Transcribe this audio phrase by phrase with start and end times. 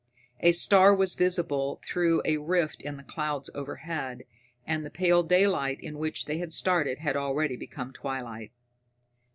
[0.39, 4.23] A star was visible through a rift in the clouds overhead,
[4.65, 8.51] and the pale daylight in which they had started had already become twilight.